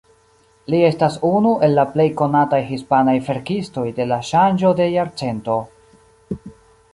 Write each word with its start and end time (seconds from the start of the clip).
Li 0.73 0.77
estas 0.85 1.17
unu 1.27 1.51
el 1.67 1.75
la 1.79 1.83
plej 1.91 2.07
konataj 2.21 2.61
hispanaj 2.69 3.15
verkistoj 3.29 3.85
de 4.01 4.09
la 4.13 4.19
ŝanĝo 4.31 4.73
de 4.81 4.89
jarcento. 4.95 5.61